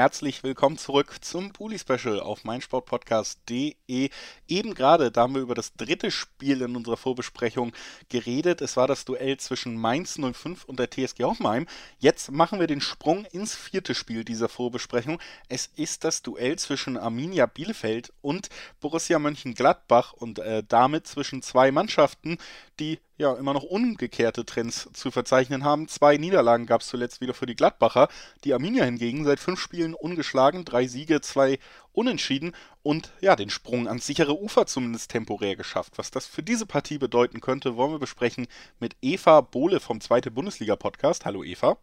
[0.00, 4.08] Herzlich willkommen zurück zum Puli Special auf meinsportpodcast.de.
[4.48, 7.72] Eben gerade, da haben wir über das dritte Spiel in unserer Vorbesprechung
[8.08, 8.62] geredet.
[8.62, 11.66] Es war das Duell zwischen Mainz 05 und der TSG Hoffenheim.
[11.98, 15.20] Jetzt machen wir den Sprung ins vierte Spiel dieser Vorbesprechung.
[15.50, 18.48] Es ist das Duell zwischen Arminia Bielefeld und
[18.80, 22.38] Borussia Mönchengladbach und äh, damit zwischen zwei Mannschaften,
[22.78, 25.88] die ja immer noch umgekehrte Trends zu verzeichnen haben.
[25.88, 28.08] Zwei Niederlagen gab es zuletzt wieder für die Gladbacher.
[28.44, 31.58] Die Arminia hingegen seit fünf Spielen ungeschlagen, drei Siege, zwei
[31.92, 32.52] Unentschieden
[32.82, 35.98] und ja, den Sprung ans sichere Ufer zumindest temporär geschafft.
[35.98, 38.46] Was das für diese Partie bedeuten könnte, wollen wir besprechen
[38.78, 41.26] mit Eva Bohle vom Zweite Bundesliga Podcast.
[41.26, 41.76] Hallo Eva.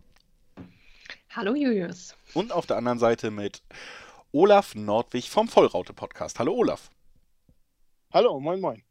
[1.29, 2.15] Hallo Julius.
[2.33, 3.61] Und auf der anderen Seite mit
[4.31, 6.39] Olaf Nordwig vom Vollraute Podcast.
[6.39, 6.89] Hallo Olaf.
[8.11, 8.86] Hallo, moin moin.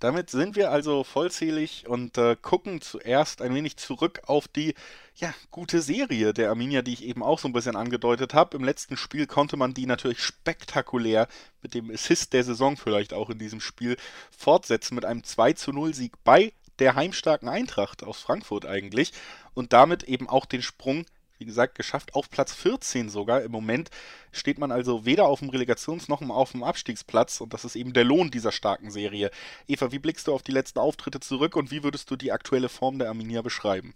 [0.00, 4.74] Damit sind wir also vollzählig und äh, gucken zuerst ein wenig zurück auf die
[5.16, 8.56] ja, gute Serie der Arminia, die ich eben auch so ein bisschen angedeutet habe.
[8.56, 11.28] Im letzten Spiel konnte man die natürlich spektakulär
[11.60, 13.96] mit dem Assist der Saison vielleicht auch in diesem Spiel
[14.36, 19.12] fortsetzen mit einem 2 zu 0 Sieg bei der heimstarken Eintracht aus Frankfurt eigentlich
[19.54, 21.04] und damit eben auch den Sprung
[21.42, 23.42] wie gesagt, geschafft, auf Platz 14 sogar.
[23.42, 23.90] Im Moment
[24.30, 27.92] steht man also weder auf dem Relegations- noch auf dem Abstiegsplatz und das ist eben
[27.92, 29.32] der Lohn dieser starken Serie.
[29.66, 32.68] Eva, wie blickst du auf die letzten Auftritte zurück und wie würdest du die aktuelle
[32.68, 33.92] Form der Arminia beschreiben?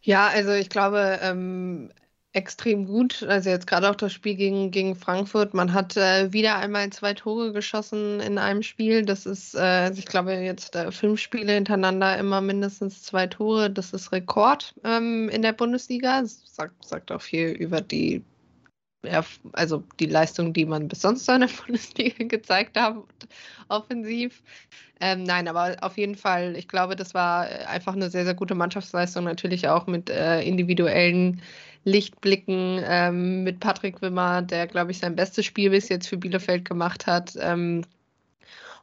[0.00, 1.92] Ja, also ich glaube, ähm,
[2.38, 3.24] extrem gut.
[3.24, 5.54] Also jetzt gerade auch das Spiel gegen, gegen Frankfurt.
[5.54, 9.04] Man hat äh, wieder einmal zwei Tore geschossen in einem Spiel.
[9.04, 13.70] Das ist, äh, ich glaube, jetzt äh, fünf Spiele hintereinander immer mindestens zwei Tore.
[13.70, 16.22] Das ist Rekord ähm, in der Bundesliga.
[16.22, 18.22] Das sagt, sagt auch viel über die
[19.52, 22.96] also die Leistung, die man bis sonst in der Bundesliga gezeigt hat,
[23.68, 24.42] offensiv.
[25.00, 28.56] Ähm, nein, aber auf jeden Fall, ich glaube, das war einfach eine sehr, sehr gute
[28.56, 31.40] Mannschaftsleistung, natürlich auch mit äh, individuellen
[31.88, 36.64] Lichtblicken ähm, mit Patrick Wimmer, der, glaube ich, sein bestes Spiel bis jetzt für Bielefeld
[36.64, 37.34] gemacht hat.
[37.40, 37.82] Ähm,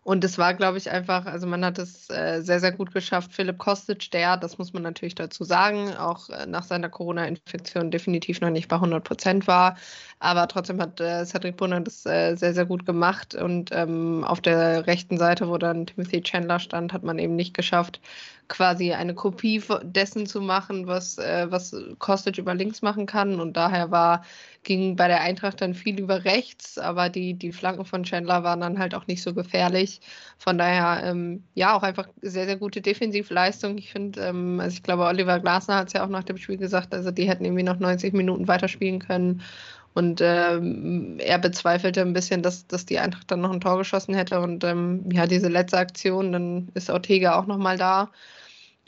[0.06, 3.34] und es war, glaube ich, einfach, also man hat es äh, sehr, sehr gut geschafft.
[3.34, 8.40] Philipp Kostic, der, das muss man natürlich dazu sagen, auch äh, nach seiner Corona-Infektion definitiv
[8.40, 9.78] noch nicht bei 100 Prozent war.
[10.20, 13.34] Aber trotzdem hat äh, Cedric Brunner das äh, sehr, sehr gut gemacht.
[13.34, 17.56] Und ähm, auf der rechten Seite, wo dann Timothy Chandler stand, hat man eben nicht
[17.56, 18.00] geschafft,
[18.48, 23.40] quasi eine Kopie dessen zu machen, was, äh, was Kostic über links machen kann.
[23.40, 24.24] Und daher war,
[24.64, 28.62] ging bei der Eintracht dann viel über rechts, aber die, die Flanken von Chandler waren
[28.62, 30.02] dann halt auch nicht so gefährlich.
[30.38, 33.78] Von daher, ähm, ja, auch einfach sehr, sehr gute Defensivleistung.
[33.78, 36.58] Ich finde, ähm, also ich glaube, Oliver Glasner hat es ja auch nach dem Spiel
[36.58, 39.42] gesagt, also die hätten irgendwie noch 90 Minuten weiterspielen können.
[39.96, 44.14] Und ähm, er bezweifelte ein bisschen, dass, dass die Eintracht dann noch ein Tor geschossen
[44.14, 44.42] hätte.
[44.42, 48.12] Und ähm, ja, diese letzte Aktion, dann ist Ortega auch nochmal da.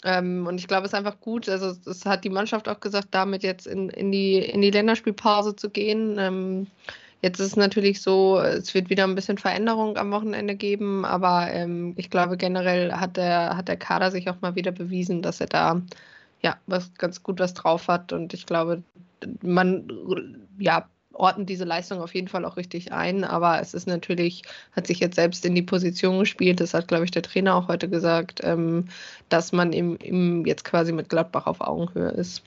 [0.03, 3.07] Ähm, und ich glaube, es ist einfach gut, also es hat die Mannschaft auch gesagt,
[3.11, 6.17] damit jetzt in, in, die, in die Länderspielpause zu gehen.
[6.19, 6.67] Ähm,
[7.21, 11.47] jetzt ist es natürlich so, es wird wieder ein bisschen Veränderung am Wochenende geben, aber
[11.51, 15.39] ähm, ich glaube, generell hat der, hat der Kader sich auch mal wieder bewiesen, dass
[15.39, 15.81] er da
[16.41, 18.13] ja was ganz gut was drauf hat.
[18.13, 18.83] Und ich glaube,
[19.41, 19.87] man
[20.59, 20.87] ja,
[21.19, 24.99] ordnen diese Leistung auf jeden Fall auch richtig ein, aber es ist natürlich, hat sich
[24.99, 28.41] jetzt selbst in die Position gespielt, das hat, glaube ich, der Trainer auch heute gesagt,
[28.43, 28.85] ähm,
[29.29, 32.43] dass man im, im jetzt quasi mit Gladbach auf Augenhöhe ist.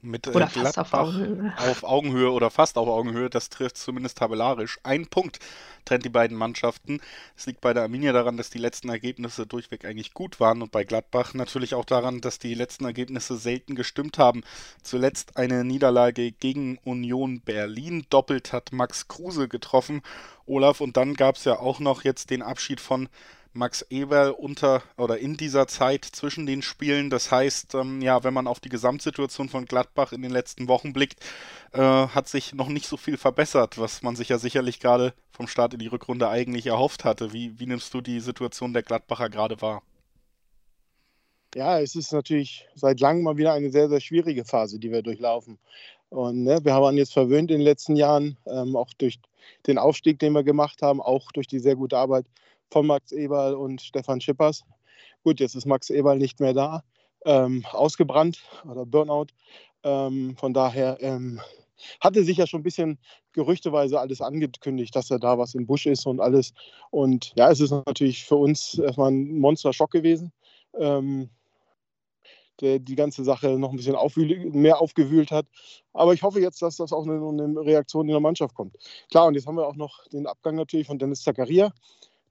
[0.00, 1.52] Mit äh, oder fast auf Augenhöhe.
[1.58, 4.78] auf Augenhöhe oder fast auf Augenhöhe, das trifft zumindest tabellarisch.
[4.84, 5.40] Ein Punkt
[5.84, 7.00] trennt die beiden Mannschaften.
[7.36, 10.70] Es liegt bei der Arminia daran, dass die letzten Ergebnisse durchweg eigentlich gut waren und
[10.70, 14.42] bei Gladbach natürlich auch daran, dass die letzten Ergebnisse selten gestimmt haben.
[14.82, 18.06] Zuletzt eine Niederlage gegen Union Berlin.
[18.10, 20.02] Doppelt hat Max Kruse getroffen.
[20.46, 23.08] Olaf, und dann gab es ja auch noch jetzt den Abschied von
[23.52, 27.10] Max Eberl unter oder in dieser Zeit zwischen den Spielen.
[27.10, 30.92] Das heißt, ähm, ja, wenn man auf die Gesamtsituation von Gladbach in den letzten Wochen
[30.92, 31.20] blickt,
[31.72, 35.48] äh, hat sich noch nicht so viel verbessert, was man sich ja sicherlich gerade vom
[35.48, 37.32] Start in die Rückrunde eigentlich erhofft hatte.
[37.32, 39.82] Wie, wie nimmst du die Situation der Gladbacher gerade wahr?
[41.54, 45.02] Ja, es ist natürlich seit langem mal wieder eine sehr, sehr schwierige Phase, die wir
[45.02, 45.58] durchlaufen.
[46.10, 49.18] Und ne, wir haben jetzt verwöhnt in den letzten Jahren, ähm, auch durch
[49.66, 52.26] den Aufstieg, den wir gemacht haben, auch durch die sehr gute Arbeit
[52.70, 54.64] von Max Eberl und Stefan Schippers.
[55.24, 56.82] Gut, jetzt ist Max Eberl nicht mehr da,
[57.24, 59.28] ähm, ausgebrannt oder Burnout.
[59.84, 61.40] Ähm, von daher ähm,
[62.00, 62.98] hatte sich ja schon ein bisschen
[63.32, 66.52] gerüchteweise alles angekündigt, dass er da was im Busch ist und alles.
[66.90, 70.32] Und ja, es ist natürlich für uns erstmal ein Monster-Schock gewesen.
[70.78, 71.30] Ähm,
[72.60, 75.46] der die ganze Sache noch ein bisschen mehr aufgewühlt hat.
[75.92, 78.76] Aber ich hoffe jetzt, dass das auch eine, eine, Reaktion in der Mannschaft kommt.
[79.10, 81.72] Klar, und jetzt haben wir auch noch den Abgang natürlich von Dennis Zakaria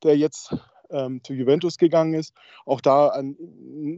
[0.04, 0.56] der jetzt
[0.90, 2.34] ähm, zu Juventus gegangen ist.
[2.66, 3.36] Auch da ein,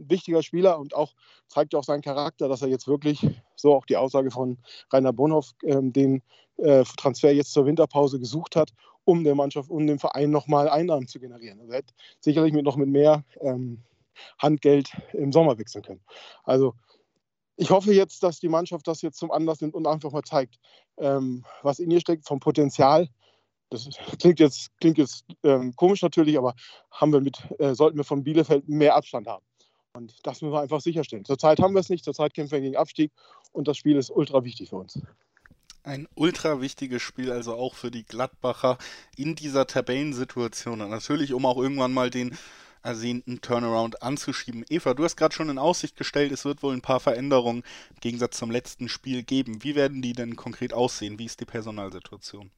[0.08, 1.14] wichtiger Spieler und auch
[1.48, 3.26] zeigt auch seinen Charakter, dass er jetzt wirklich,
[3.56, 4.58] so auch die Aussage von
[4.92, 6.22] Rainer Bonhoff, ähm, den
[6.56, 8.72] äh, Transfer jetzt zur Winterpause gesucht hat,
[9.04, 11.60] um der Mannschaft, um dem Verein nochmal Einnahmen zu generieren.
[11.60, 13.82] Also er hätte sicherlich mit noch mit mehr ähm,
[14.38, 16.02] Handgeld im Sommer wechseln können.
[16.44, 16.74] Also
[17.56, 20.58] ich hoffe jetzt, dass die Mannschaft das jetzt zum Anlass nimmt und einfach mal zeigt,
[20.98, 23.08] ähm, was in ihr steckt vom Potenzial
[23.70, 23.88] das
[24.20, 26.54] klingt jetzt, klingt jetzt ähm, komisch natürlich, aber
[26.90, 29.44] haben wir mit, äh, sollten wir von Bielefeld mehr Abstand haben.
[29.92, 31.24] Und das müssen wir einfach sicherstellen.
[31.24, 33.10] Zurzeit haben wir es nicht, zurzeit kämpfen wir gegen Abstieg
[33.52, 35.00] und das Spiel ist ultra wichtig für uns.
[35.82, 38.76] Ein ultra wichtiges Spiel, also auch für die Gladbacher
[39.16, 40.82] in dieser Tabellensituation.
[40.82, 42.36] Und natürlich, um auch irgendwann mal den
[42.82, 44.64] ersehnten Turnaround anzuschieben.
[44.68, 48.00] Eva, du hast gerade schon in Aussicht gestellt, es wird wohl ein paar Veränderungen im
[48.00, 49.62] Gegensatz zum letzten Spiel geben.
[49.62, 51.18] Wie werden die denn konkret aussehen?
[51.18, 52.50] Wie ist die Personalsituation?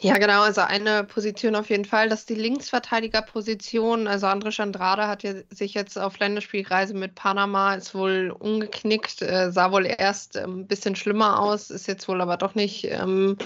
[0.00, 0.42] Ja, genau.
[0.42, 4.06] Also eine Position auf jeden Fall, das ist die Linksverteidigerposition.
[4.06, 9.50] Also André Andrade hat ja sich jetzt auf Länderspielreise mit Panama, ist wohl umgeknickt, äh,
[9.50, 13.38] sah wohl erst ähm, ein bisschen schlimmer aus, ist jetzt wohl aber doch nicht ähm,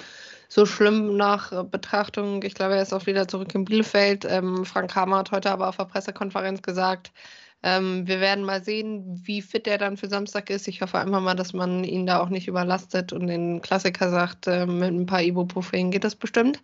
[0.48, 2.42] so schlimm nach Betrachtung.
[2.42, 4.24] Ich glaube, er ist auch wieder zurück in Bielefeld.
[4.24, 7.12] Ähm, Frank Hammer hat heute aber auf der Pressekonferenz gesagt,
[7.62, 10.66] ähm, wir werden mal sehen, wie fit er dann für Samstag ist.
[10.66, 14.46] Ich hoffe einfach mal, dass man ihn da auch nicht überlastet und den Klassiker sagt,
[14.46, 16.62] äh, mit ein paar Ibuprofen geht das bestimmt.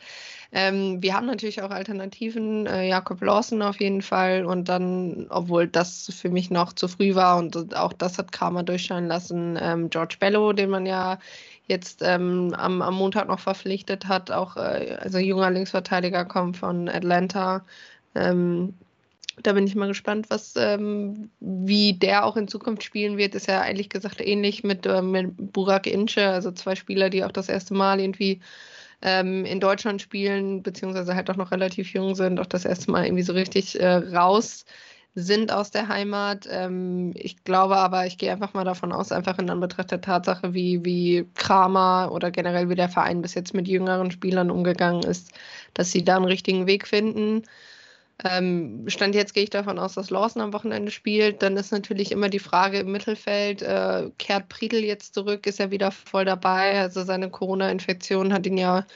[0.52, 5.66] Ähm, wir haben natürlich auch Alternativen, äh, Jakob Lawson auf jeden Fall und dann, obwohl
[5.66, 9.90] das für mich noch zu früh war und auch das hat Karma durchscheinen lassen, ähm,
[9.90, 11.18] George Bello, den man ja
[11.66, 16.88] jetzt ähm, am, am, Montag noch verpflichtet hat, auch äh, also junger Linksverteidiger kommt von
[16.88, 17.64] Atlanta.
[18.14, 18.74] Ähm,
[19.42, 23.34] da bin ich mal gespannt, was, ähm, wie der auch in Zukunft spielen wird.
[23.34, 27.32] Ist ja eigentlich gesagt ähnlich mit, äh, mit Burak Ince, also zwei Spieler, die auch
[27.32, 28.40] das erste Mal irgendwie
[29.02, 33.04] ähm, in Deutschland spielen, beziehungsweise halt auch noch relativ jung sind, auch das erste Mal
[33.04, 34.64] irgendwie so richtig äh, raus
[35.14, 36.46] sind aus der Heimat.
[36.50, 40.54] Ähm, ich glaube aber, ich gehe einfach mal davon aus, einfach in Anbetracht der Tatsache,
[40.54, 45.32] wie, wie Kramer oder generell wie der Verein bis jetzt mit jüngeren Spielern umgegangen ist,
[45.74, 47.42] dass sie da einen richtigen Weg finden.
[48.24, 51.42] Ähm, Stand jetzt gehe ich davon aus, dass Lawson am Wochenende spielt.
[51.42, 55.70] Dann ist natürlich immer die Frage im Mittelfeld, äh, kehrt Priedel jetzt zurück, ist er
[55.70, 56.80] wieder voll dabei?
[56.80, 58.86] Also seine Corona-Infektion hat ihn ja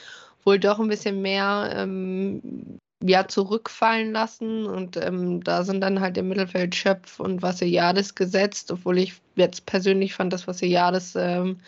[0.43, 4.65] wohl doch ein bisschen mehr ähm, ja, zurückfallen lassen.
[4.65, 9.67] Und ähm, da sind dann halt im Mittelfeld Schöpf und Vassiliades gesetzt, obwohl ich jetzt
[9.67, 11.59] persönlich fand, dass Vassiliades ähm,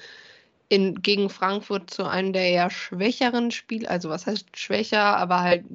[0.69, 5.65] in, gegen Frankfurt zu einem der eher schwächeren Spiele, also was heißt schwächer, aber halt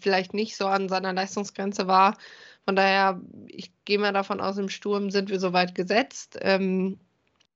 [0.00, 2.16] vielleicht nicht so an seiner Leistungsgrenze war.
[2.64, 6.38] Von daher, ich gehe mal davon aus, im Sturm sind wir soweit gesetzt.
[6.40, 6.98] Ähm,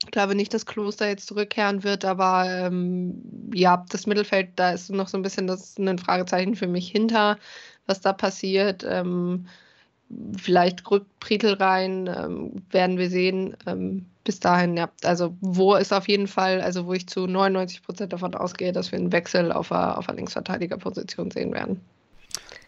[0.04, 4.90] ich glaube nicht, dass Kloster jetzt zurückkehren wird, aber ähm, ja, das Mittelfeld, da ist
[4.90, 7.38] noch so ein bisschen das ein Fragezeichen für mich hinter,
[7.86, 8.84] was da passiert.
[8.88, 9.46] Ähm,
[10.36, 13.56] vielleicht rückt Pritel rein, ähm, werden wir sehen.
[13.66, 14.90] Ähm, bis dahin, ja.
[15.04, 18.90] Also, wo ist auf jeden Fall, also wo ich zu 99 Prozent davon ausgehe, dass
[18.90, 21.80] wir einen Wechsel auf der, auf der Linksverteidigerposition sehen werden.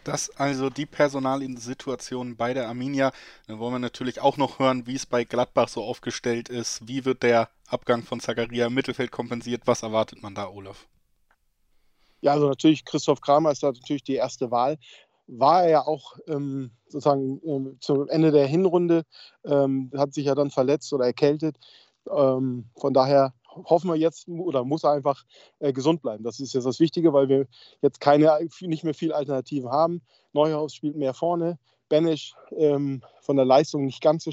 [0.05, 3.11] Das also die Personalsituation bei der Arminia.
[3.47, 6.87] Dann wollen wir natürlich auch noch hören, wie es bei Gladbach so aufgestellt ist.
[6.87, 9.63] Wie wird der Abgang von Zagaria im Mittelfeld kompensiert?
[9.65, 10.87] Was erwartet man da, Olaf?
[12.21, 14.77] Ja, also natürlich Christoph Kramer ist da natürlich die erste Wahl
[15.29, 19.03] war er ja auch ähm, sozusagen ähm, zum Ende der Hinrunde,
[19.45, 21.57] ähm, hat sich ja dann verletzt oder erkältet.
[22.09, 25.23] Ähm, von daher hoffen wir jetzt oder muss er einfach
[25.59, 26.23] äh, gesund bleiben.
[26.23, 27.47] Das ist jetzt das Wichtige, weil wir
[27.81, 30.01] jetzt keine, nicht mehr viel Alternativen haben.
[30.33, 34.31] Neuhaus spielt mehr vorne, Benesch ähm, von der Leistung nicht ganz so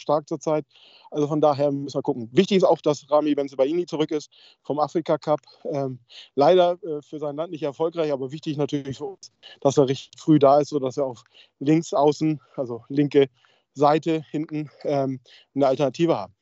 [0.00, 0.64] stark zurzeit.
[1.10, 2.28] Also von daher müssen wir gucken.
[2.32, 4.30] Wichtig ist auch, dass Rami Benzebaini zurück ist
[4.62, 5.40] vom Afrika Cup.
[5.64, 5.98] Ähm,
[6.34, 10.20] leider äh, für sein Land nicht erfolgreich, aber wichtig natürlich für uns, dass er richtig
[10.20, 11.24] früh da ist, sodass wir auf
[11.58, 13.28] links außen, also linke
[13.74, 15.20] Seite hinten, ähm,
[15.54, 16.34] eine Alternative haben.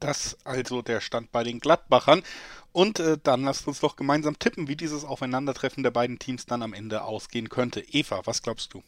[0.00, 2.22] Das also der Stand bei den Gladbachern.
[2.72, 6.62] Und äh, dann lasst uns doch gemeinsam tippen, wie dieses Aufeinandertreffen der beiden Teams dann
[6.62, 7.80] am Ende ausgehen könnte.
[7.80, 8.82] Eva, was glaubst du?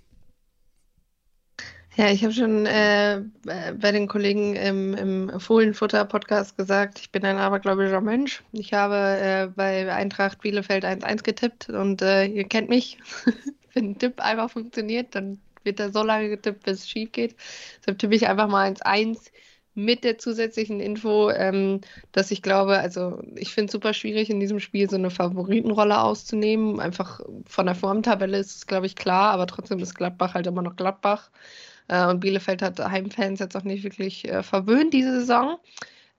[1.96, 7.38] Ja, ich habe schon äh, bei den Kollegen im, im Fohlenfutter-Podcast gesagt, ich bin ein
[7.38, 8.42] abergläubischer Mensch.
[8.52, 12.98] Ich habe äh, bei Eintracht Bielefeld 1-1 getippt und äh, ihr kennt mich.
[13.72, 17.34] Wenn ein Tipp einfach funktioniert, dann wird er so lange getippt, bis es schief geht.
[17.80, 19.30] Deshalb tippe ich einfach mal 1-1
[19.74, 21.80] mit der zusätzlichen Info, ähm,
[22.12, 25.98] dass ich glaube, also ich finde es super schwierig, in diesem Spiel so eine Favoritenrolle
[25.98, 26.78] auszunehmen.
[26.78, 30.62] Einfach von der Formtabelle ist es, glaube ich, klar, aber trotzdem ist Gladbach halt immer
[30.62, 31.30] noch Gladbach.
[31.88, 35.59] Äh, und Bielefeld hat Heimfans jetzt auch nicht wirklich äh, verwöhnt diese Saison.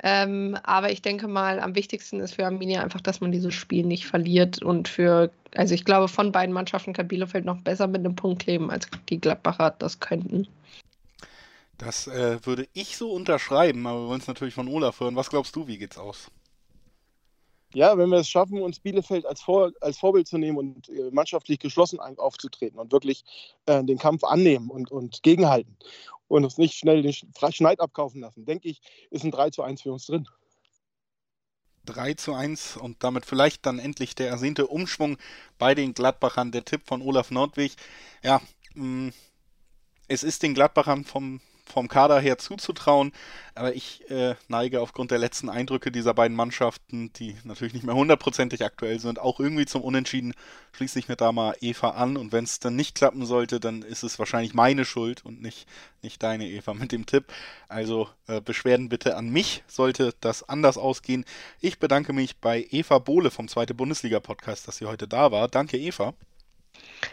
[0.03, 3.83] Ähm, aber ich denke mal, am wichtigsten ist für Arminia einfach, dass man dieses Spiel
[3.83, 4.61] nicht verliert.
[4.61, 8.45] Und für, also ich glaube, von beiden Mannschaften kann Bielefeld noch besser mit einem Punkt
[8.45, 10.47] leben, als die Gladbacher das könnten.
[11.79, 15.15] Das äh, würde ich so unterschreiben, aber wir wollen es natürlich von Olaf hören.
[15.15, 16.29] Was glaubst du, wie geht's aus?
[17.73, 21.11] Ja, wenn wir es schaffen, uns Bielefeld als, Vor als Vorbild zu nehmen und äh,
[21.11, 23.23] mannschaftlich geschlossen aufzutreten und wirklich
[23.65, 25.77] äh, den Kampf annehmen und, und gegenhalten
[26.27, 29.81] und uns nicht schnell den Schneid abkaufen lassen, denke ich, ist ein 3 zu 1
[29.81, 30.27] für uns drin.
[31.85, 35.17] 3 zu 1 und damit vielleicht dann endlich der ersehnte Umschwung
[35.57, 36.51] bei den Gladbachern.
[36.51, 37.75] Der Tipp von Olaf Nordwig.
[38.23, 38.41] Ja,
[38.75, 39.09] mm,
[40.07, 43.11] es ist den Gladbachern vom vom Kader her zuzutrauen.
[43.55, 47.95] Aber ich äh, neige aufgrund der letzten Eindrücke dieser beiden Mannschaften, die natürlich nicht mehr
[47.95, 50.33] hundertprozentig aktuell sind, auch irgendwie zum Unentschieden.
[50.73, 52.17] Schließe ich mir da mal Eva an.
[52.17, 55.67] Und wenn es dann nicht klappen sollte, dann ist es wahrscheinlich meine Schuld und nicht,
[56.01, 57.25] nicht deine Eva mit dem Tipp.
[57.67, 61.25] Also äh, Beschwerden bitte an mich, sollte das anders ausgehen.
[61.59, 65.47] Ich bedanke mich bei Eva Bohle vom Zweite Bundesliga Podcast, dass sie heute da war.
[65.47, 66.13] Danke, Eva.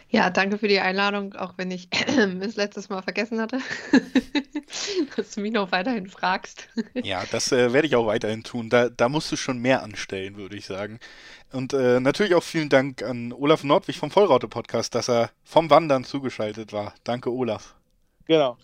[0.09, 1.89] Ja, danke für die Einladung, auch wenn ich
[2.41, 3.59] es letztes Mal vergessen hatte,
[5.15, 6.67] dass du mich noch weiterhin fragst.
[7.03, 8.69] ja, das äh, werde ich auch weiterhin tun.
[8.69, 10.99] Da, da musst du schon mehr anstellen, würde ich sagen.
[11.51, 16.03] Und äh, natürlich auch vielen Dank an Olaf Nordwig vom Vollraute-Podcast, dass er vom Wandern
[16.03, 16.93] zugeschaltet war.
[17.03, 17.75] Danke, Olaf.
[18.25, 18.57] Genau.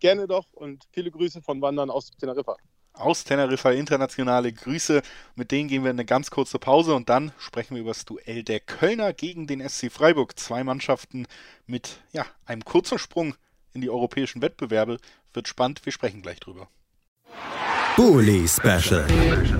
[0.00, 2.56] Gerne doch und viele Grüße von Wandern aus Teneriffa
[2.98, 5.02] aus Teneriffa internationale Grüße.
[5.34, 8.04] Mit denen gehen wir in eine ganz kurze Pause und dann sprechen wir über das
[8.04, 10.38] Duell der Kölner gegen den SC Freiburg.
[10.38, 11.26] Zwei Mannschaften
[11.66, 13.34] mit ja, einem kurzen Sprung
[13.72, 14.98] in die europäischen Wettbewerbe.
[15.32, 16.68] Wird spannend, wir sprechen gleich drüber.
[17.96, 19.06] Bully Special.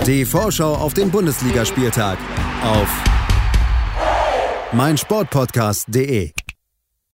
[0.07, 2.18] Die Vorschau auf den Bundesligaspieltag
[2.62, 2.88] auf
[4.73, 6.33] meinsportpodcast.de.